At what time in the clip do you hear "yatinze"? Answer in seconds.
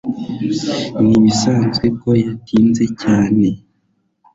2.23-2.83